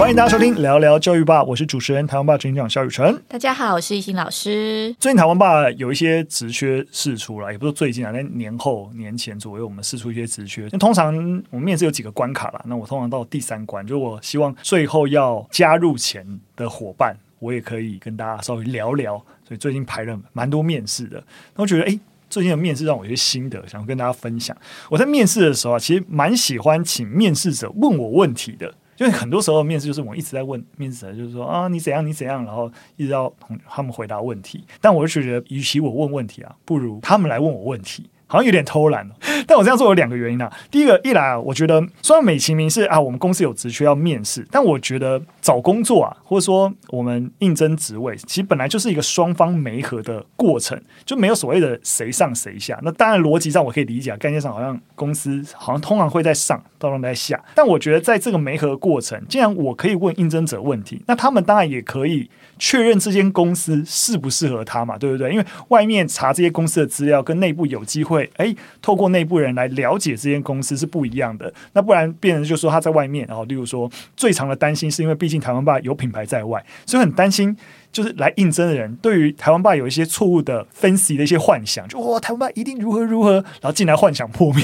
[0.00, 3.22] 欢迎大家收听聊聊教育吧，我是主持人台湾爸执行长萧宇辰。
[3.28, 4.96] 大家好，我是一心老师。
[4.98, 10.66] 最近台湾爸有一些职缺释出了，也不是最近啊，在年后年前左右，我们释出一些职缺。
[10.72, 11.14] 那通常
[11.50, 16.26] 我们面试有几个关卡啦，那我通常到第三关，就我希望最后要加入前
[16.56, 19.22] 的伙伴，我也可以跟大家稍微聊聊。
[19.46, 21.22] 所以最近排了蛮多面试的，
[21.54, 21.90] 那我觉得哎。
[21.90, 24.56] 诶最近的面试让我有些心得，想跟大家分享。
[24.88, 33.32] 我在面试的时候啊，其实蛮喜欢请面试者问我问题的，因因为很多时候面试就是我一直在问面试者，就是说啊，你怎样，你怎样，然后一直要
[33.66, 34.62] 他们回答问题。
[34.78, 38.08] 但我就觉得，与其我问问题啊，不如他们来问我问题。
[38.30, 39.04] 好像有点偷懒，
[39.44, 40.48] 但我这样做有两个原因啊。
[40.70, 52.78] 第一个，一来啊，我觉得虽然美其名是啊，我们公司有职缺要面试，但我觉得找工作啊，或者说我们应征职位，其实本来就是一个双方媒合的过程，就没有所谓的谁上谁下。
[52.84, 57.42] 那当然逻辑上我可以理解，概念上好像公司好像通常会在上，到时候在下。
[57.56, 65.32] 但我觉得在这个媒合过程，既然我可以问应征者问题，那他们当然也可以确认这间公司适不适合他嘛，对不对？
[65.32, 68.19] 因为外面查这些公司的资料，跟内部有机会。
[68.36, 71.52] 哎，透过内部人来了解这间公司是不一样的。
[71.72, 77.56] 那不然，别人就说他在外面，然后例如说，最常的担心是因为毕竟台湾吧有品牌在外，所以很担心，
[77.92, 84.62] 就是来应征的人对于台湾吧有一些错误的分析的一些幻想，就哇，台湾吧一定如何如何，然后进来幻想破灭，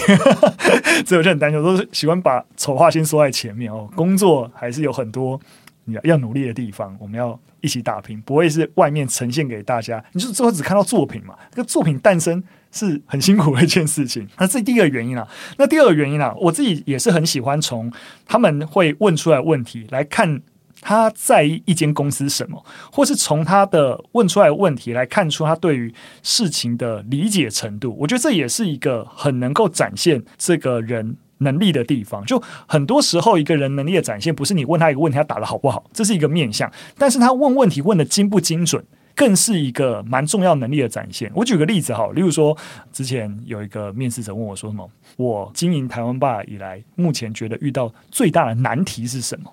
[1.07, 3.89] 所以我就很担心，我都是喜欢把丑话先说在前面哦。
[3.95, 5.41] 工作还是有很多
[5.87, 11.35] 你要要努力的地方，我们要一起打拼，不会是外面呈现给大家，你就最后只看到作品嘛？
[11.51, 12.45] 这个作品诞生。
[12.73, 15.27] 是很辛苦的一件事情，那这第一个原因啊。
[15.57, 17.91] 那第二个原因啊，我自己也是很喜欢从
[18.27, 20.43] 他们会问出来问题来看
[20.83, 27.97] 他在意一间公司什么，或是从他的问出来问题来看出他对于事情的理解程度。
[27.99, 32.25] 我觉得这也是一个很能够展现这个人能力的地方。
[32.25, 38.85] 就很多时候，一个人能力的展现，不是你问他一个问题，他答的好不好，这是一个面相，但是他问问题问的精不精准。
[39.19, 41.33] 更是一个蛮重要能力的展现。
[41.35, 42.55] 我举个例子哈，例如说，
[42.93, 44.87] 之前有一个面试者问我说什么
[45.17, 49.51] ：“我经营台湾吧以来，目前觉得遇到最大的难题是什么？”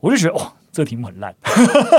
[0.00, 0.52] 我就觉得哇。
[0.72, 1.34] 这个题目很烂，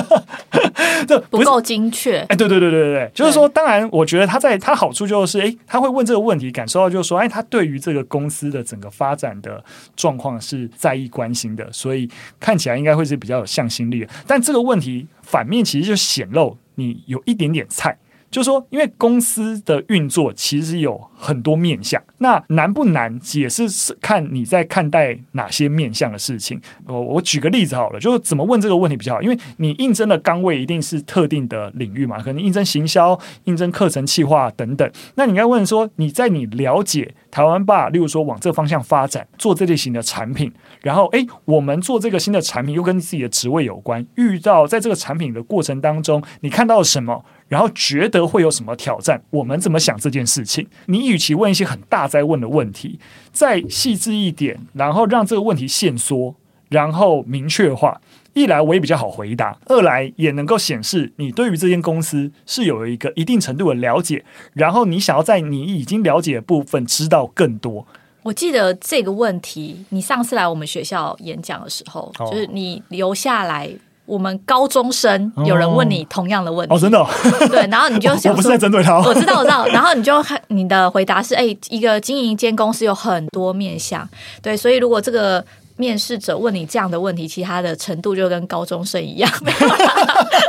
[1.08, 2.20] 这不，不够精确。
[2.30, 9.64] 哎，对对对对对对，就是说，当然，我觉得他在他好处就是，哎，他会问这个问题，感受到就是说，哎，他对于这个公司的整个发展的
[9.96, 12.10] 状况是在意关心的，所以
[12.40, 14.08] 看起来应该会是比较有向心力的。
[14.26, 17.98] 但这个问题反面其实就显露你有一点点菜。
[18.32, 23.68] 就是说，因为公司的运作其实有很多面向，那难不难也是
[24.00, 26.60] 看你在看待哪些面向的事情。
[26.88, 29.22] 我我举个例子好了，就是怎么问这个问题比较好？
[29.22, 34.90] 因为你应征的岗位一定是特定的领域嘛，可能应征行销、应征课程企划等等。
[35.16, 40.50] 那你应该问说，你在你了解台湾吧，例如说往这方向发展，做这类型的产品，
[40.82, 47.26] 然后诶，我们做这个新的产品又跟自己的职位有关，遇到在这个产品的过程当中，你看到了什么？
[47.52, 49.22] 然后觉得会有什么挑战？
[49.30, 50.66] 我们怎么想这件事情？
[50.86, 52.98] 你与其问一些很大在问的问题，
[53.34, 56.34] 再细致一点，然后让这个问题限缩，
[56.70, 58.00] 然后明确化。
[58.32, 64.24] 一来我也比较好回答，二来也能够显示你对于这间公司是有一个一定程度的了解，
[64.54, 67.86] 然后你想要在你已经了解的部分知道更多。
[68.24, 73.70] 我记得这个问题，你上次来我们学校演讲的时候，哦、就是你留下来。
[74.06, 76.76] 我们高中生有人问你同样的问题。
[76.76, 77.08] 哦，真的、哦、
[77.50, 80.14] 对，然后你就 想，我不是在针对他，我知道我知道， 然后你就
[80.48, 84.08] 你的回答是，哎，一个经营一间公司有很多面向，
[84.42, 85.44] 对，所以如果这个
[85.78, 89.32] 面试者问你这样的问题，其他的程度就跟高中生一样，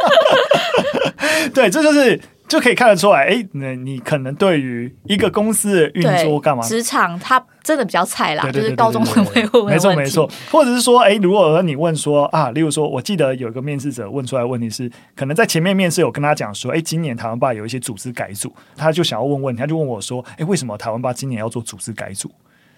[1.55, 2.21] 对，这就是。
[2.53, 6.63] 就可以看得出来，哎，那你可能对于一个公司的运作干嘛？
[6.63, 10.29] 职场它真的比较菜啦，就是高中生会问，没错没错。
[10.51, 22.31] 或者是说，哎，如果说你问说啊，例如说，我记得有一个面试者问出来的问题是，可能在前面面试有跟他讲说，哎，今年台湾吧有一些组织改组，他就想要问问题，他就问我说，哎，为什么台湾吧今年要做组织改组？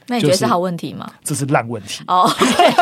[0.06, 1.10] 那你觉得是好问题吗？
[1.22, 2.28] 这是烂问题哦！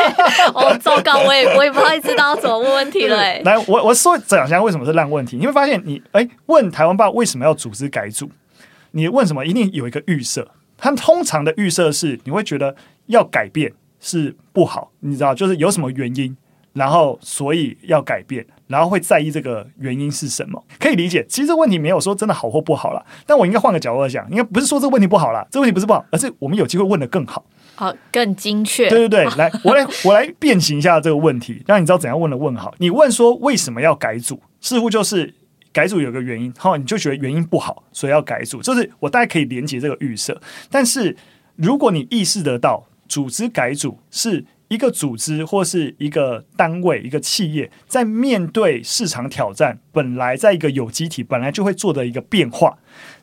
[0.53, 3.17] 哦，糟糕，我也我也不太知道怎么问问题了。
[3.43, 5.37] 来，我我说讲一下为什么是烂问题。
[5.37, 8.29] 你会发现你，你哎问台湾爸为什么要组织改组？
[8.91, 10.47] 你问什么一定有一个预设。
[10.77, 12.75] 他通常的预设是你会觉得
[13.05, 13.71] 要改变
[14.01, 16.35] 是不好，你知道，就是有什么原因，
[16.73, 18.45] 然后所以要改变。
[18.73, 20.61] 然后会在意这个原因是什么？
[20.79, 21.23] 可以理解。
[21.29, 23.05] 其实这个问题没有说真的好或不好了。
[23.27, 28.89] 但我应该换个角度来讲，应该不是说这个问题不好了，这个问题不是不好，而是我们有机会问的更好，好，更精确。
[28.89, 32.73] 对对对， 来，我来我来变形一下这个问题，让你知道怎样问的问好。
[32.79, 35.31] 你问说为什么要改组，似乎就是
[35.71, 40.41] 改组有个原因，好，你就觉得原因不好，所以要改组，就是我大概可以连接这个预设。
[40.71, 41.15] 但是
[41.55, 44.43] 如果你意识得到组织改组是。
[44.73, 52.77] 一个组织或是一个单位、一个企业，在面对市场挑战，本来在一个有机体本来就会做的一个变化，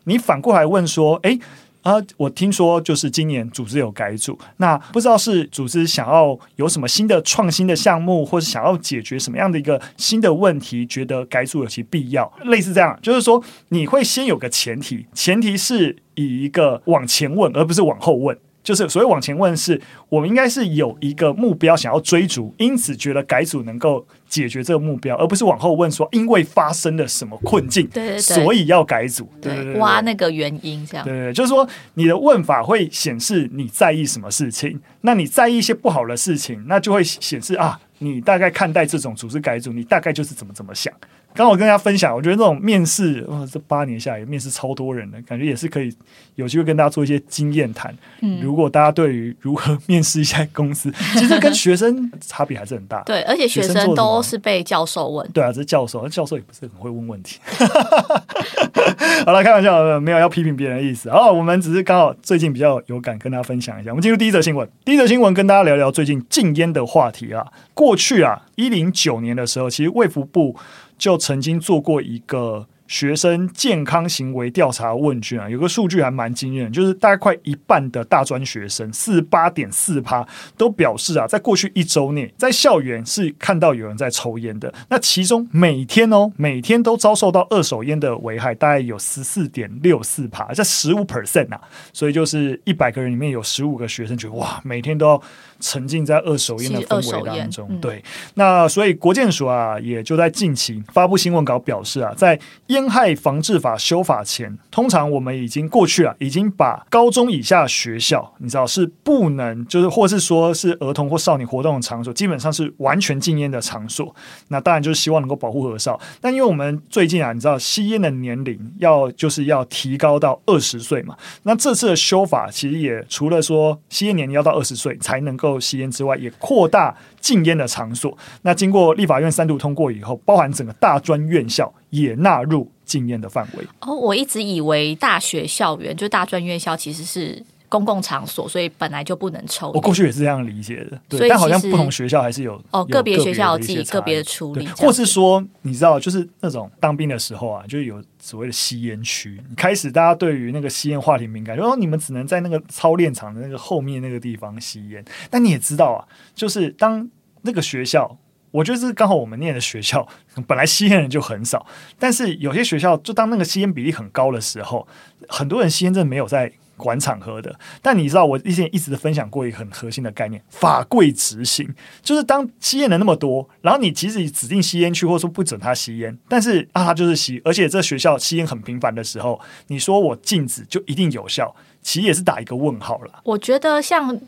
[0.04, 1.40] 你反过来问说，诶。
[1.82, 18.36] 啊，我听说就是今年组织有改组，那不知道是组织想要有什么新的创新的项目，或是想要解决什么样的一个新的问题，觉得改组有其必要，类似这样，就是说你会先有个前提，前提是以一个往前问，而不是往后问。
[18.62, 40.92] 就是所谓往前问，是我们应该是有一个目标想要追逐，因此觉得改组能够解决这个目标，而不是往后问说因为发生了什么困境，对对对，所以要改组，对，对，对，对，挖那个原因这样，对，对，对，就是说你的问法会显示你在意什么事情，那你在意一些不好的事情，那就会显示啊，你大概看待这种组织改组，你大概就是怎么怎么想。
[41.32, 45.94] 刚好跟大家分享，我觉得这种面试，哇，这八年下来面试超多人的，感觉也是可以
[46.34, 47.96] 有机会跟大家做一些经验谈。
[48.20, 53.00] 嗯，如果大家对于如何面试一家公司， 其实跟学生差别还是很大。
[53.06, 55.26] 对，而且学生都是被教授问。
[55.32, 57.38] 对啊，这是教授，那教授也不是很会问问题。
[59.24, 61.10] 好了，开玩笑，没有要批评别人的意思。
[61.10, 63.90] 好，我们只是刚好最近比较有感，跟大家分享一下。
[63.90, 67.46] 我们进入第一则新闻，第一则新闻跟大家聊聊最近禁烟的话题啊。
[67.72, 70.56] 过去啊，一零九年的时候，其实卫福部。
[71.00, 80.26] 就曾经做过一个学生健康行为调查问卷啊，有个数据还蛮惊人，就是大概快一半的大专学生，四十八点四趴
[80.56, 84.74] 都表示啊，在过去一周内，在校园是看到有人在抽烟的。
[84.88, 91.60] 那其中每天哦，每天都遭受到二手烟的危害，大概有十四点六四趴，这十五 percent 啊，
[91.92, 95.22] 所以就是一百个人里面有十五个学生觉得哇，每天都要。
[95.62, 98.02] 沉浸在二手烟的氛围当中，嗯、对，
[98.32, 114.14] 那所以国建署啊，也就在近期发布新闻稿表示啊，在烟害防治法修法前，通常我们已经过去了，已经把高中以下学校，你知道是不能，就是或是说是儿童或少年活动的场所，基本上是完全禁烟的场所。
[114.48, 125.58] 那当然就是希望能够保护儿少，但因为我们最近啊，你知道吸烟的年龄要就是要提高到二十岁嘛，那这次的修法其实也除了说吸烟年龄要到二十岁才能够。
[125.60, 128.16] 吸烟之外，也扩大禁烟的场所。
[128.42, 133.64] 那经过立法院三度通过以后，包含整个大专院校也纳入禁烟的范围。
[133.80, 139.70] 哦，我一直以为大学校园就大专院校其实是公共场所，所以本来就不能抽。
[139.70, 148.04] 我过去也是这样理解的，对，但好像不同学校还是有哦，个别学校有自己个别的处理，或是说，你知道，就是那种当兵的时候啊，就是有。
[148.22, 155.02] 所谓的吸烟区，开始大家对于那个吸烟话题敏感，就说你们只能在那个操练场的那个后面那个地方吸烟。
[155.30, 157.08] 但你也知道啊，就是当
[157.40, 158.18] 那个学校，
[158.50, 160.06] 我觉得是刚好我们念的学校，
[160.46, 161.66] 本来吸烟人就很少，
[161.98, 164.86] 但是有些学校就当那个吸烟比例很高的时候，
[165.26, 166.52] 很多人吸烟真的没有在。
[166.80, 171.68] 管场合的，但你知道，我以前一直分享过一个很核心的概念：法规执行。
[172.02, 183.20] 就是当吸烟的那么多，然后你即使指定吸烟区，或者说不准他吸烟，但是啊，他就是吸，而且这学校吸烟很频繁的时候，你说我禁止就一定有效，其实也是打一个问号了。
[183.24, 184.18] 我觉得像。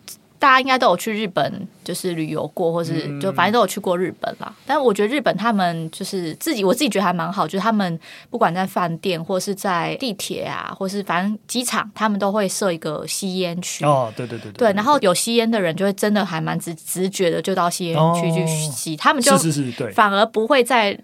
[0.43, 4.49] 大家应该都有去日本，就是旅游过，或是就反正都有去过日本啦。
[4.49, 7.97] 嗯、但我觉得日本他们就是自己，我自己觉得还蛮好，就是他们
[8.29, 13.85] 不管在饭店或是在地铁啊，或是反正机场，他们都会设一个吸烟区。
[13.85, 14.53] 哦，对对对对。
[14.55, 20.99] 对，然后有吸烟的人就会真的还蛮直直觉的就到吸烟区去吸，哦、他们就是是是对，反而不会再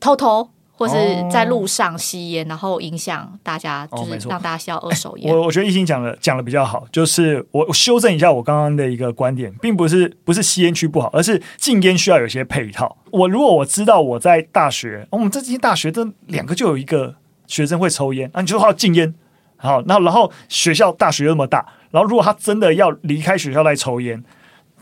[0.00, 0.46] 偷偷。
[0.74, 0.94] 或是
[1.30, 5.32] 在路上吸烟，然后影响大家，就是让大家吸二手烟。
[5.32, 12.96] 我我觉得一心讲的讲的比较好，就是我我修正一下我刚刚的一个观点，并不是不是吸烟区不好，而是禁烟需要有些配套。
[13.10, 17.14] 我如果我知道我在大学，我们这间大学这两个就有一个
[17.46, 19.14] 学生会抽烟，啊，你就好禁烟，
[19.56, 24.24] 好，那然后学校大学那么大，然后如果他真的要离开学校来抽烟。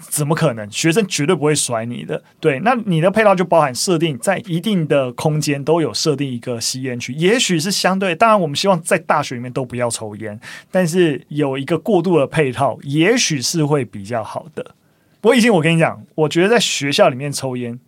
[0.00, 0.70] 怎么可能？
[0.70, 2.22] 学生绝对不会甩你的。
[2.40, 8.14] 对，那你的配套就包含设定在一定的空间都有设定一个吸烟区，也许是相对。
[8.14, 10.38] 当然，我们希望在大学里面都不要抽烟，
[10.70, 14.74] 但是有一个过渡的配套，也许是会比较好的。
[15.20, 17.78] 不过，已经我跟你讲，我觉得在学校里面抽烟，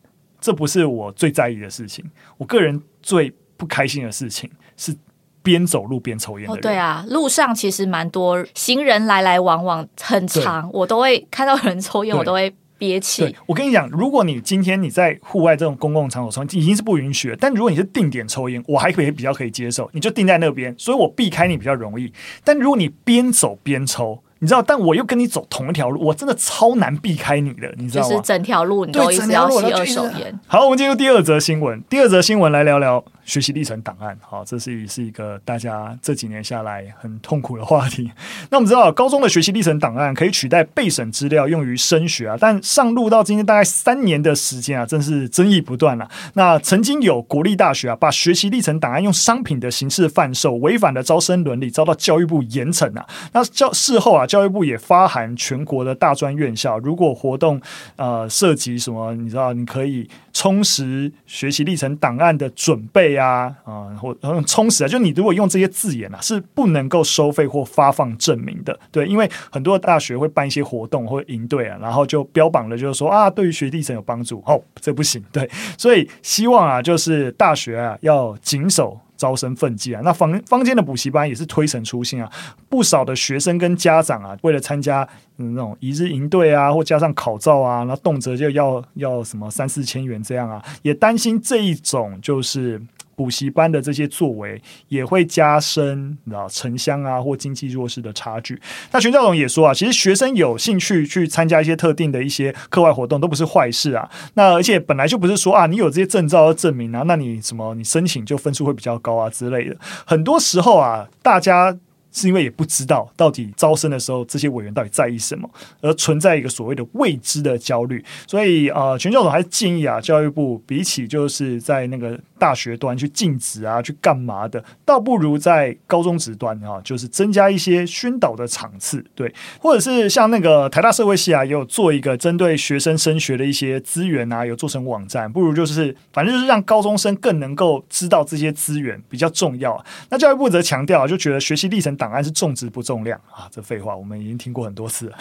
[0.40, 2.04] 这不是我最在意的事情。
[2.36, 4.94] 我个人最不开心的事情是。
[5.42, 6.54] 边走路边抽烟的。
[6.54, 13.34] 哦，对啊，路上其实蛮多行人来来往往，很长，我都会看到有人抽烟，我都会憋气。
[13.46, 17.36] 我跟你讲，如果你今天你在户外这种公共场所抽，已经是不允许了。
[17.38, 22.12] 但如果你是定点抽烟，我还可以比较可以接受，你就定在那边，所以我避开你比较容易。
[22.44, 28.10] 但如果你边走边抽，你知道，但我又跟你走同一条路，我真的超难避开你的，你知道吗？
[28.10, 30.40] 就是整条路你都一直要吸二手烟。
[30.48, 31.80] 好，我们进入第二则新闻。
[31.88, 38.10] 第二则新闻来聊聊学习历程档案，好，这是是一个大家这几年下来很痛苦的话题。
[38.50, 46.10] 那我们知道，高中的学习历程档案可以取代备审资料用于升学啊，但上路到今天大概三年的时间啊，真是争议不断了。
[46.34, 53.06] 那曾经有国立大学啊，把学习历程档案用商品的形式贩售，违反了招生伦理，遭到教育部严惩啊。
[53.32, 57.60] 那教事后啊，教育部也发函全国的大专院校，如果活动
[57.96, 60.08] 呃涉及什么，你知道，你可以。
[60.34, 64.14] 充实学习历程档案的准备啊啊，或
[64.46, 68.78] 充实啊，就你如果用这些字眼啊，是不能够收费或发放证明的。
[68.90, 74.42] 对，因为很多大学会办一些活动或营队啊，然后就标榜了，就是说啊，对于学历程有帮助。
[74.46, 75.22] 哦，这不行。
[75.32, 78.98] 对，所以希望啊，就是大学啊要谨守。
[79.14, 82.28] 招生奋进啊，那房房间的补习班也是推陈出新啊，
[82.68, 92.82] 不少的学生跟家长啊，为了参加那种一日营队啊，或加上考照啊，那动辄就要要什么三四千元这样啊，也担心这一种就是。
[93.14, 98.60] 补习班的这些作为也会加深啊城乡啊或经济弱势的差距。
[98.90, 104.08] 那全校总也说啊，其实学生有兴趣去参加一些特定的一些课外活动都不是坏事啊。
[104.34, 109.76] 那而且本来就不是说啊，你有这些证照的证明啊，那你什么你申请就分数会比较高啊之类的。
[110.04, 111.76] 很多时候啊，大家。
[112.12, 115.48] 是因为也不知道到底招生的时候这些委员到底在意什么，
[115.80, 118.04] 而存在一个所谓的未知的焦虑。
[118.26, 139.82] 所以呃，全教总还是建议啊，教育部比起就是在那个大学端去禁止啊，去干嘛的，倒不如在高中职端啊，就是增加一些宣导的场次，对，或者是像那个台大社会系啊，也有做一个针对学生升学的一些资源啊，有做成网站，不如就是反正就是让高中生更能够知道这些资源比较重要。
[140.10, 141.96] 那教育部则强调，就觉得学习历程。
[142.02, 145.16] 档案是重质不重量啊，这废话我们已经听过很多次了，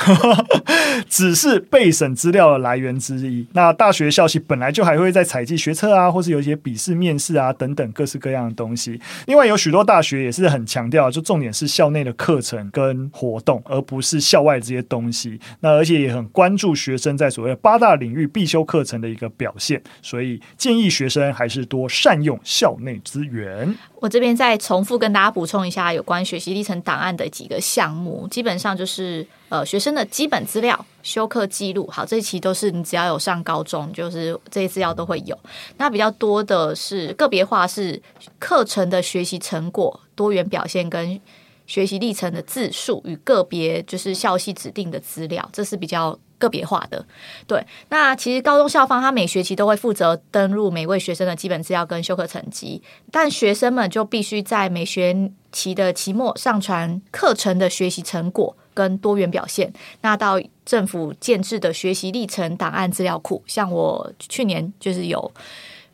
[1.08, 3.46] 只是备审资料的来源之一。
[3.54, 9.00] 那大学校系本来就还会在采集学测啊，或是有一些笔试、面试啊等等各式各样的东西。
[9.28, 15.40] 另外有许多大学也是很强调，就重点是校内的课程跟活动，而不是校外这些东西。
[15.60, 23.78] 那而且也很关注学生在所谓八大领域必修课程的一个表现，所以建议学生还是多善用校内资源。
[24.00, 35.38] 我这边再重复跟大家补充一下有关学习历程档案的几个项目，基本上就是呃学生的基本资料、修课记录，好，这一期都是你只要有上高中，就是这些资料都会有。
[35.78, 38.01] 那比较多的是个别化，是
[38.38, 41.20] 课程的学习成果、多元表现跟
[41.66, 46.18] 学习历程的字数与个别就是校系指定的资料，这是比较。
[46.42, 47.06] 个别化的，
[47.48, 52.82] 对，那其实高中校方他每学期都会负责登录每位学生的基本资料跟修课成绩，
[53.12, 59.72] 但学生们就必须在每学期的期末上传课程的学习成果跟多元表现，
[60.02, 63.44] 那到政府建制的学习历程档案资料库。
[63.46, 65.32] 像我去年就是有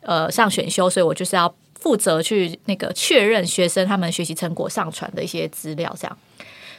[0.00, 6.18] 呃上选修，所以我就是要负责去那个确认学生他们学习成果上传的一些资料，这样。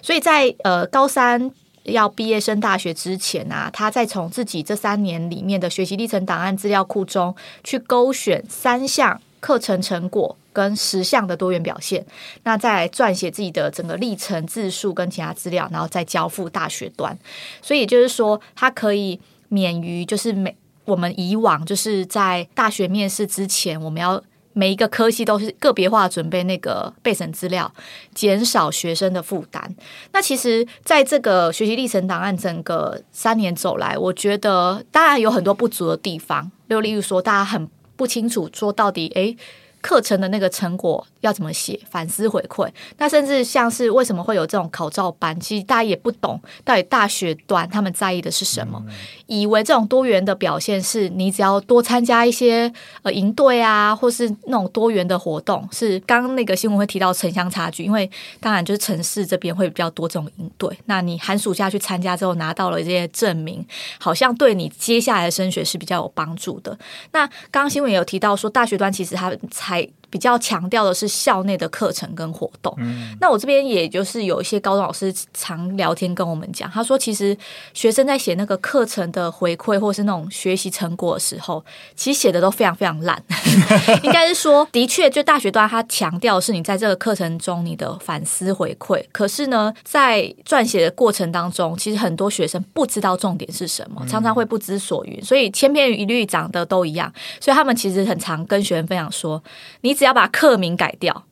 [0.02, 1.52] 所以在呃高三。
[1.84, 12.06] 要毕业升大学之前啊，他再从自己这三年里面的学习历程档案资料库中去勾选三项课程成果跟十项的多元表现，
[12.44, 17.18] 那再撰写自己的整个历程字数跟其他资料，然后再交付大学端。
[17.62, 20.56] 所以就是说，他可以免于就是每
[20.86, 24.22] 我们以往就是在大学面试之前，我们要。
[24.60, 27.74] 每一个科系都是个别化准备那个备审资料，
[28.14, 29.74] 减少学生的负担。
[30.12, 36.52] 那其实，在这个学习历程档案整个三年走来，我觉得当然有很多不足的地方。
[36.70, 39.38] 就例如说，大家很不清楚说到底，诶，
[39.80, 41.08] 课程的那个成果。
[41.22, 42.70] 要怎么写反思回馈？
[42.98, 45.38] 那甚至像是为什么会有这种考照班？
[45.40, 48.84] 其实大家也不懂到底大学端他们在意的是什么，
[49.28, 52.72] 以为这种多元的表现是你只要多参加一些
[53.04, 55.68] 呃营队啊，或是那种多元的活动。
[55.72, 58.10] 是刚刚那个新闻会提到城乡差距，因为
[58.40, 60.78] 当然就是城市这边会比较多这种营队。
[60.86, 63.66] 那你寒暑假去参加之后拿到了这些证明，
[64.00, 66.78] 好像对你接下来的升学是比较有帮助的。
[67.12, 71.10] 那刚刚新闻也有提到说，大学端其实他才比较强调的是。
[71.20, 77.38] 校内的课程跟活动，嗯、那我这边也就是有一些高中老师常聊天跟我们讲，他说其实
[77.74, 81.64] 学生在写那个课程的回馈或是那种学习成果的时候，
[81.96, 83.22] 其实写的都非常非常烂。
[84.02, 97.12] 应该是说，的确，就大学端他强调是你在这个课程中你的反思回馈，可是呢，在撰写的过程当中，其实很多学生不知道重点是什么，常常会不知所云，所以千篇一律长得都一样，
[97.42, 99.44] 所以他们其实很常跟学生分享说，
[99.82, 101.26] 你只要把课名改掉。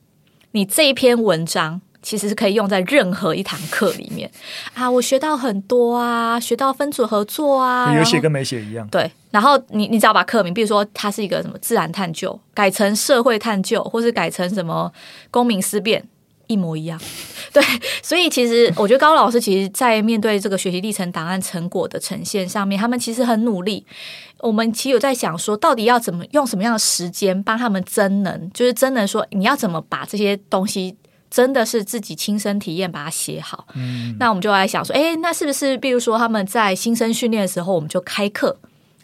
[0.50, 4.30] 你这一篇文章其实是可以用在任何一堂课里面
[4.74, 8.86] 啊，我学到很多啊，学到分组合作啊，有写跟没写一样。
[8.88, 14.92] 对，然后你你只要把课名，比如说它是一个什么自然探究，改成社会探究，或是改成什么
[15.30, 16.06] 公民思辨，
[16.48, 17.00] 一模一样。
[17.54, 17.62] 对，
[18.02, 23.86] 所以其实我觉得高老师其实在面对这个学习历程档案成果的呈现上面，他们其实很努力。
[24.40, 30.96] 我们其实有在想说，到底要怎么用什么样的时间帮他们增能，就是增能说你要怎么把这些东西。
[31.30, 38.58] 真的是自己亲身体验把它写好，嗯，那我们就来想说，哎，那是不是比如说他们在新生训练的时候，我们就开课，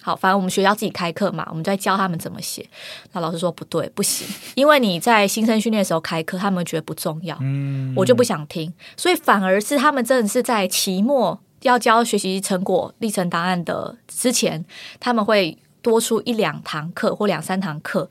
[0.05, 2.69] 好，反正我们学校自己开课嘛，我们在教他们怎么写。
[3.13, 14.63] 那老师说不对，不行，因为你在新生训练的时候开课，他们觉得不重要，嗯，我就不想听，所以反而是他们真的是在期末要交学习成果历程档案的之前，
[15.01, 18.11] 他们会多出一两堂课或两三堂课。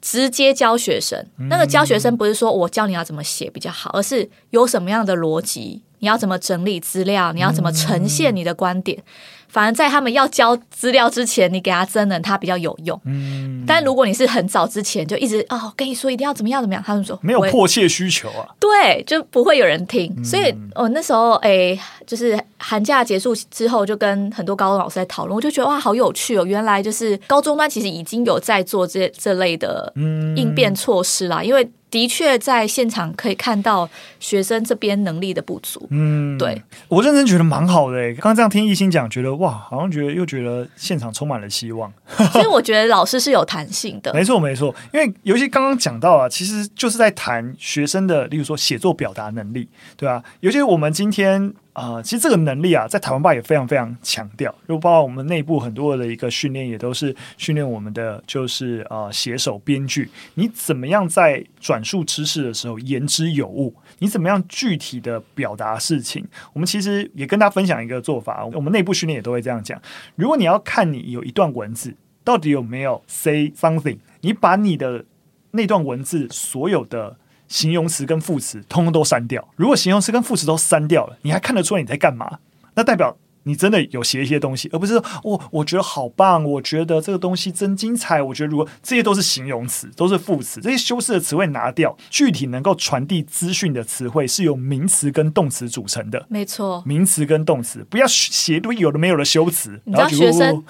[0.00, 9.02] 直接教学生，那个教学生不是说我教你要怎么写比较好，而是有什么样的逻辑，你要怎么整理资料，你要怎么呈现你的观点。
[9.48, 13.00] 反而在他们要交资料之前，你给他真人，他比较有用。
[13.04, 20.12] 嗯，但如果你是很早之前就一直哦跟你说一定要怎么样怎么样，他们说没有迫切需求啊，对，就不会有人听。
[20.18, 26.44] 嗯、所以我、哦、那时候哎，就是寒假结束之后，就跟很多高中老师在讨论，我就觉得哇，好有趣哦！
[26.44, 29.92] 原来就是高中端其实已经有在做这这类的
[30.36, 31.66] 应变措施啦，嗯、因为。
[31.94, 35.86] 的确，在现场可以看到学生这边能力的不足。
[35.90, 38.12] 嗯，对，我认真觉得蛮好的。
[38.14, 41.92] 刚刚这样听艺兴讲，觉得哇，好像觉得又觉得现场充满了希望。
[42.32, 44.12] 所以我觉得老师是有弹性的。
[44.12, 44.74] 没错，没错。
[44.92, 50.20] 因为尤其刚刚讲到啊，其实就是在谈学生的，例如说写作表达能力，对吧？
[50.40, 51.54] 尤其我们今天。
[51.74, 63.74] 啊、其实这个能力啊，在台湾吧也非常非常强调，就包括我们内部很多的一个训练，也都是训练我们的，就是啊，写手编剧，你怎么样在转述知识的时候言之有物？
[63.98, 66.24] 你怎么样具体的表达事情？
[66.52, 69.76] 我们其实也跟大家分享一个做法，我们内部训练也都会这样讲。
[70.14, 75.04] 如果你要看你有一段文字到底有没有 say something，你把你的
[75.50, 77.16] 那段文字所有的。
[77.54, 79.48] 形容词跟副词通通都删掉。
[79.54, 82.40] 如果形容词跟副词都删掉了，你还看得出来你在干嘛？
[82.74, 88.20] 那代表你真的有写一些东西，而不是说我我觉得好棒，我觉得这个东西真精彩。
[88.20, 96.26] 我觉得如果这些都是形容词，都是副词，这些修饰的词汇拿掉，具体能够传递资讯的词汇是由名词跟动词组成的。
[96.28, 99.80] 没错，名词跟动词，不要写都有的没有的修辞。
[99.84, 100.64] 你知道学生。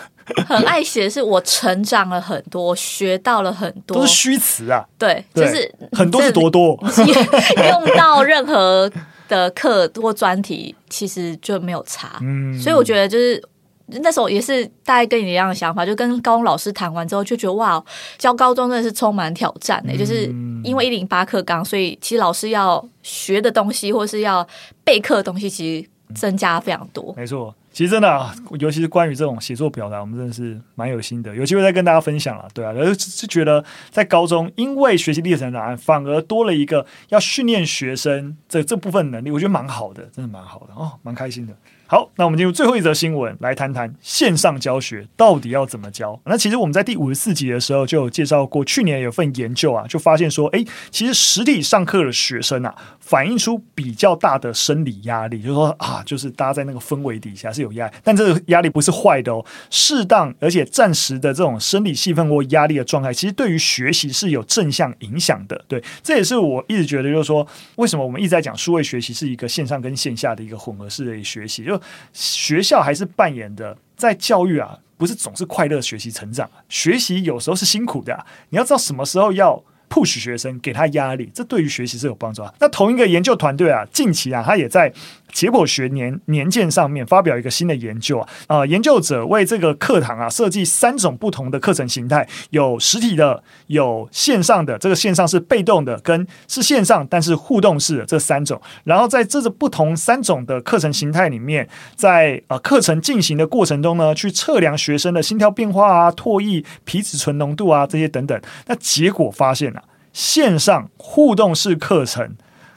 [0.47, 4.83] 很爱写，是我成长了很多，学到了很多，都是虚词啊。
[4.99, 6.79] 对，对就是很多是多多，
[7.69, 8.91] 用到任何
[9.29, 12.19] 的课或专题，其实就没有差。
[12.23, 13.43] 嗯，所以我觉得就是
[13.89, 17.83] 那时候也是大概跟你一样的想法，就跟高中老师谈完之后，就觉得哇，
[18.19, 20.25] 教高中真的是充满挑战的、欸，就是
[20.63, 24.47] 因为一零八课纲，所以其实老师要学的东西或是要
[24.85, 27.15] 备课的东西，其实增加非常多。
[27.17, 27.55] 没错。
[27.75, 41.53] 其实真的啊，尤其是关于这种写作表达，我们真的是蛮有心得，有机会再跟大家分享了，对啊，而是觉得在高中，因为学习历程档案反而多了一个要训练学生这这部分能力，我觉得蛮好的，真的蛮好的哦，蛮开心的。
[41.87, 46.19] 好，那我们进入最后一则新闻，来谈谈线上教学到底要怎么教。
[46.25, 65.63] 那其实我们在第五十四集的时候就有介绍过，去年有份研究啊，就发现说，诶，其实实体上课的学生啊，反映出比较大的生理压力，就是说啊，就是大家在那个氛围底下是有压力，但这个压力不是坏的哦，适当而且暂时的这种生理气氛或压力的状态，其实对于学习是有正向影响的。
[65.69, 71.79] 对，这也是我一直觉得，就是说，为什么我们一直在讲数位学习是一个线上跟线下的一个混合式的学习，就
[72.13, 82.53] 学校还是扮演的，在教育啊，不是总是快乐学习成长，学习有时候是辛苦的，你要知道什么时候要 push 学生，给他压力，这对于学习是有帮助啊。
[82.61, 84.93] 那同一个研究团队啊，近期啊，他也在。
[85.35, 98.63] 解剖学年年鉴上面发表一个新的研究啊，呃，研究者为这个课堂啊设计三种不同的课程形态，有实体的，有线上的，这个线上是被动的，跟是线上但是互动式的这三种。
[98.85, 108.41] 然后在这个不同三种的课程形态里面，在呃课程进行的过程中呢，去测量学生的心跳变化啊、唾液、皮质醇浓度啊这些等等。
[108.69, 112.37] 那结果发现啊，线上互动式课程。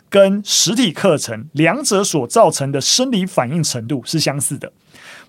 [0.10, 4.72] 跟实体课程两者所造成的生理反应程度是相似的。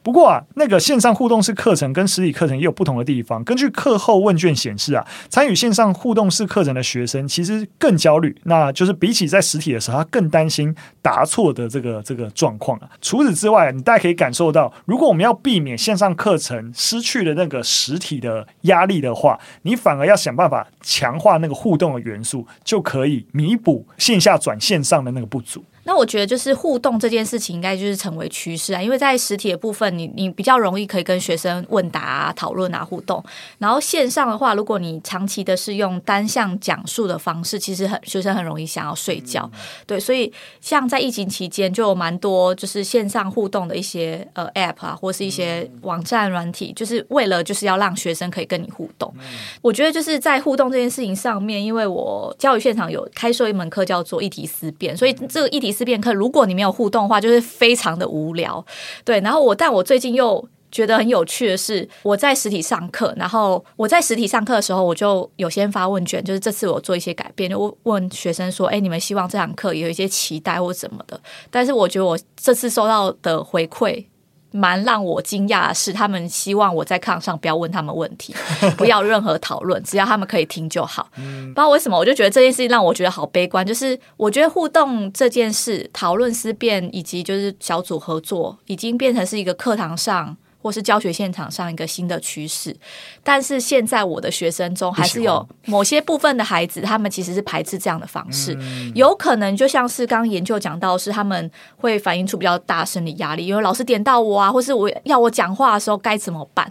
[0.02, 3.42] 不过啊，那个线上互动式课程跟实体课程也有不同的地方。
[3.44, 12.88] 根据课后问卷显示啊，参与线上互动式课程的学生其实更焦虑，那就是比起在实体的时候，他更担心答错的这个这个状况啊。
[13.00, 25.64] 除此之外，你大家可以感受到，如果我们要避免线上课程失去了那个实体的压力的话，你反而要想办法强化那个互动的元素，就可以弥补线下转线上的那个不足。
[25.88, 33.24] 那我觉得就是互动这件事情应该就是成为趋势啊，因为在实体的部分你，你你比较容易可以跟学生问答啊、讨论啊、互动，
[33.56, 39.50] 然后线上的话，如果你长期的是用单向讲述的方式，其实很学生很容易想要睡觉。
[39.54, 49.10] 嗯、对，所以像在疫情期间，就有蛮多就是线上互动的一些呃 App 啊，或是一些网站软体，就是为了就是要让学生可以跟你互动。
[49.18, 49.24] 嗯、
[49.62, 55.77] 我觉得就是在互动这件事情上面，因为我教育现场有开设一门课叫做议题思辨，所以这个议题。
[55.78, 58.64] 思辨课，如果你没有互动的话，就是非常的无聊。
[59.04, 74.04] 对，然后我，但我最近又觉得很有趣的是，我在实体上课，然后我在实体上课的时候，我就有先发问卷，就是这次我做一些改变，就问学生说：“哎，你们希望这堂课有一些期待或什么的？”但是我觉得我这次收到的回馈。
[74.50, 78.34] 蛮让我惊讶的是，他们希望我在课堂上不要问他们问题，
[78.76, 81.08] 不要任何讨论，只要他们可以听就好。
[81.14, 83.66] 不知道为什么，我就觉得这件事情让我觉得好悲观。
[83.66, 90.36] 就是我觉得互动这件事，讨论思辨以及就是小组合作，已经变成是一个课堂上。
[90.60, 92.76] 或是教学现场上一个新的趋势，
[93.22, 98.58] 但是现在我的学生中还是有某些部分的孩子，他们其实是排斥这样的方式，
[98.94, 106.70] 有可能就像是刚刚研究讲到，是他们会反映出比较大生理压力，因为老师点到我啊，或是我要我讲话的时候该怎么办？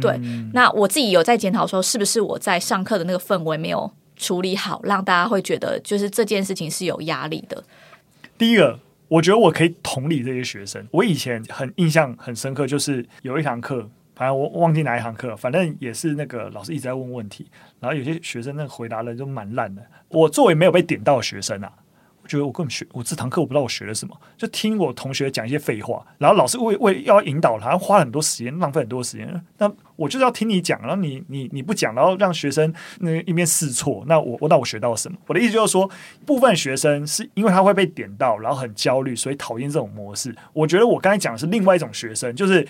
[0.00, 0.18] 对，
[0.54, 7.62] 那我自己有在检讨说，是不是我在上课的那个氛围没有处理好，让大家会觉得就是这件事情是有压力的。
[8.38, 8.80] 第一个。
[9.08, 10.86] 我觉得我可以同理这些学生。
[10.90, 17.48] 我以前很印象很深刻，就是有一堂课，反正我忘记哪一堂课，反正也是那个老师一直在问问题，
[17.80, 19.82] 然后有些学生那回答的就蛮烂的。
[20.08, 21.72] 我作为没有被点到的学生啊。
[22.26, 29.44] 觉得我根本学我这堂课我不知道我学了什么，就听我同学讲一些废话，然后老师为为要引导他，花很多时间，浪费很多时间。
[29.58, 35.16] 那我就是要听你讲，然后你你你不讲，然后让学生那一边试错，那我我那我学到了什么？
[35.26, 35.88] 我的意思就是说，
[36.24, 40.34] 部分学生是因为他会被点到，然后很焦虑，所以讨厌这种模式。
[40.52, 42.66] 我觉得我刚才讲的是另外一种学生，就是。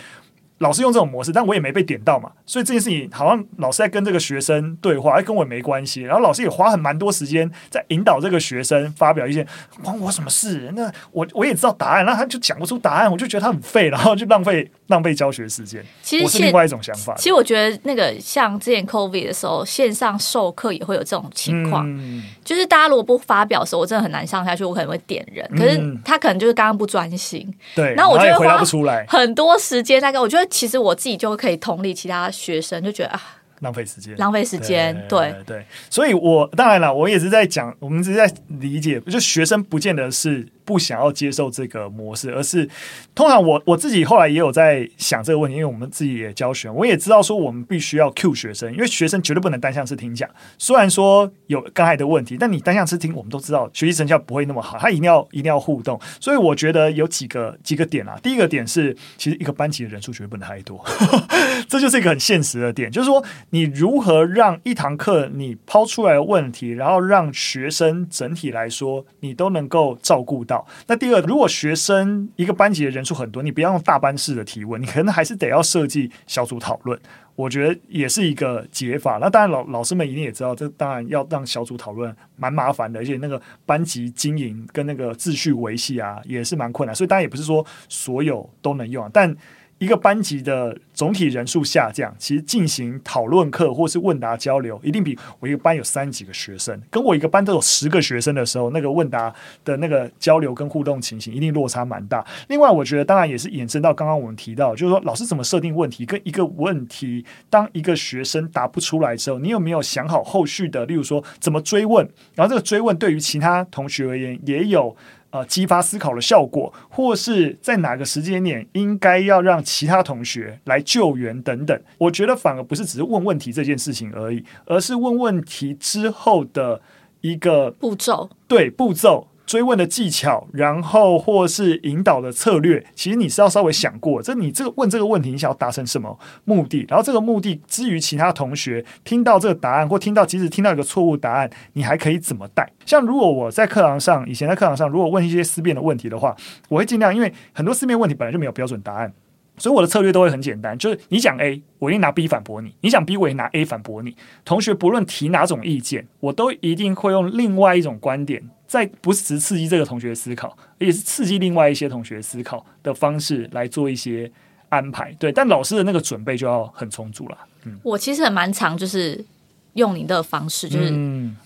[0.59, 6.01] 老师用这种模式，但我也没被点到嘛，所以这件事情好像老师在跟这个学生对话，跟我也没关系。
[6.01, 9.47] 然后老师也花很蛮多时间在引导这个学生发表意见，
[9.83, 10.73] 关我什么事？
[10.75, 15.85] 那我我也知道答案，那他就讲不出答案，我就觉得他很废，然后就浪费浪费教学时间。
[16.03, 17.15] 其实我是另外一种想法。
[17.19, 27.47] 其实我觉得那个像之前 COVID 的时候，线上授课也会有这种情况，嗯、就是大家如果不发表的时候，我真的很难上下去，我可能会点人，可是他可能就是刚刚不专心。
[27.75, 30.46] 对，然后我觉得回答不出来很多时间，大概我觉得。
[30.51, 33.21] 其实我自己就可以同理其他学生，就觉得啊，
[33.61, 40.47] 浪费时间，浪费时间，对对，所以我当然了，我也是在讲，我们只是在理解，就学生不见得是。
[40.67, 42.69] 不想要接受这个模式，而是
[43.15, 50.29] 通常我我自己后来也有在想这个问题，因为我们自己也教学，我也知道说我们必须要 cue 学生，因为学生绝对不能单向式听讲。
[50.59, 55.99] 虽然说有刚才的问题，但你单向式听，我们都知道学习成效不会那么好，他一定要一定要互动。
[56.21, 60.85] 所以我觉得有几个几个点啊，第一个点是，其实一个班级的人数绝对不能太多，
[61.69, 70.56] 这就是一个很现实的点，就是说你如何让一堂课你抛出来的问题，然后让学生整体来说你都能够照顾到。
[70.87, 76.99] 那第二，如果学生一个班级的人数很多，你不要用大班式的提问，你可能还是得要设计小组讨论。
[77.35, 79.19] 我觉得也是一个解法。
[79.21, 86.95] 那当然老，老师们一定也知道，这当然要让小组讨论蛮麻烦的，而且那个班级经营跟那个秩序维系啊，也是蛮困难。
[86.95, 89.37] 所以当然也不是说所有都能用，但。
[89.79, 99.33] 一个班级的总体人数下降，其实进行讨论课或是问答交流，一定比我一个班有三几个学生，跟我一个班都有十个学生的时候，那个问答
[99.65, 102.25] 的那个交流跟互动情形，一定落差蛮大。
[102.49, 114.97] 另外，我觉得当然也是延伸到刚刚我们提到，就是说老师怎么设定问题，跟一个问题，当一个学生答不出来之后，你有没有想好后续的，例如说怎么追问，然后这个追问对于其他同学而言也有。
[115.37, 126.81] 呃，激发思考的效果，或是在哪个时间点应该要让其他同学来救援等等，我觉得反而不是只是问问题这件事情而已，而是问问题之后的
[127.21, 129.29] 一个步骤，对，步骤。
[129.47, 136.85] 追问的技巧，然后或是引导的策略，其实你是要稍微想过，这你这个问这个问题，你想要达成什么目的？
[136.89, 142.69] 然后这个目的之于其他同学听到这个答案，或听到即使听到一个错误答案，你还可以怎么带？
[142.85, 146.37] 像如果我在课堂上，以前在课堂上，如果问一些思辨的问题的话，
[146.69, 149.13] 我会尽量，因为很多思辨问题本来就没有标准答案。
[149.59, 154.15] 所以我的策略都会很简单，就是你讲 A，我一定拿 B 反驳你；你讲 B，我也拿 A 反驳你。
[154.45, 164.31] 同学不论提哪种意见，我都一定会用另外一种观点，在不是只刺激这个同学思考，也是刺激另外一些同学思考的方式来做一些
[164.69, 165.11] 安排。
[165.19, 167.39] 对，但老师的那个准备就要很充足了。
[167.65, 169.25] 嗯，我其实很蛮常就是
[169.73, 170.93] 用您的方式，就是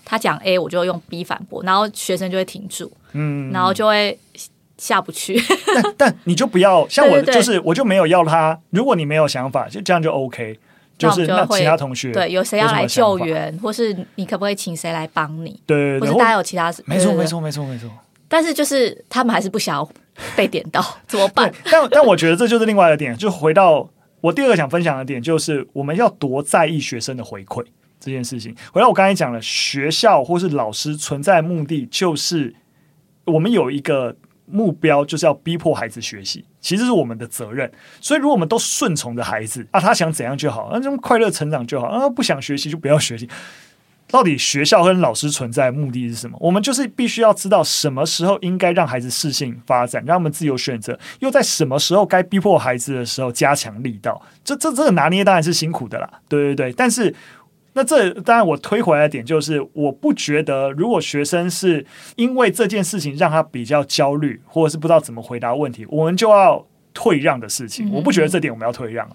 [0.03, 4.17] 他讲 A，我就用 B 反驳，然后学生就会停住，嗯，然后就会。
[4.81, 5.39] 下不去
[5.73, 8.59] 但，但你就不要像我，就是我就没有要他。
[8.71, 10.59] 如果你没有想法，就这样就 OK。
[10.97, 15.59] 就是那其他同学对，有谁要来救援，或是你可不可以请谁来帮你？
[15.65, 17.89] 对，或是大家有其他没错，没错，没错，没错。
[18.27, 19.89] 但是就是他们还是不想要
[20.35, 21.51] 被点到，怎么办？
[21.71, 23.89] 但但我觉得这就是另外一个点，就回到
[24.19, 27.65] 我第二个想分享的点，就是我们要多在意学生的回馈
[27.99, 28.55] 这件事情。
[28.71, 32.53] 回到我刚才讲了，学校或是老师存在的目的，就是
[33.25, 34.15] 我们有一个。
[34.51, 37.71] 目标就是要逼迫孩子学习，其实是我们的责任。
[37.99, 43.27] 所以，如果我们都顺从着孩子啊，他想怎样就好，那这种快乐成长就好啊，不想学习就不要学习。
[44.07, 46.37] 到底学校跟老师存在的目的是什么？
[46.41, 54.21] 我们就是必须要知道什么时候应该让孩子适性发展，让他们自由选择；又在什么时候该逼迫孩子的时候加强力道。
[54.43, 57.15] 这、这、这个拿捏当然是辛苦的啦，对对对，但是。
[57.73, 61.85] 那这当然，我推回来的点就是，我不觉得如果学生是
[62.17, 67.87] 因为这件事情让他比较焦虑，或者是不知道怎么回答问题，我们就要退让的事情。
[67.87, 69.07] 嗯、我不觉得这点我们要退让。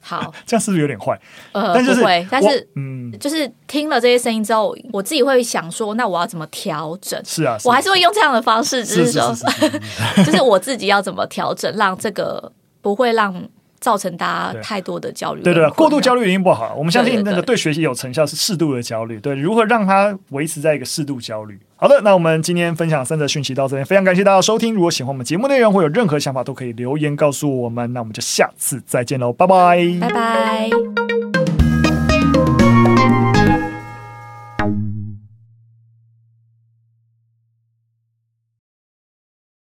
[0.00, 1.18] 好， 这样是不是有点坏？
[1.52, 7.18] 呃，但就是不会，但是嗯，就是听了这些声音之后，我自己会想说，那我要怎么调整？
[7.24, 9.34] 是啊，我还是会用这样的方式，就是说，
[10.24, 13.48] 就是我自己要怎么调整，让这个不会让。
[13.80, 16.74] 造成大家太多的焦虑，对对，过度焦虑一定不好。
[16.76, 21.58] 我们相信那个对学习有成效是适度的焦虑，对，如何让它维持在一个适度焦虑？
[21.76, 24.74] 好的，那我们今天分享三则讯息到这边，非常感谢大家收听。
[24.74, 27.92] 如果喜欢我们节目内容，或有任何想法，都可以留言告诉我们。
[27.92, 30.97] 那我们就下次再见喽，拜拜，拜拜。